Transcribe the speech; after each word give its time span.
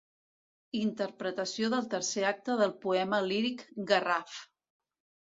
Interpretació 0.77 1.67
del 1.73 1.83
tercer 1.91 2.23
acte 2.29 2.55
del 2.61 2.73
poema 2.85 3.19
líric 3.27 3.61
Garraf. 3.93 4.39